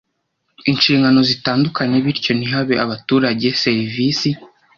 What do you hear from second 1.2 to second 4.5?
zitandukanye bityo ntibahe abaturage serivisi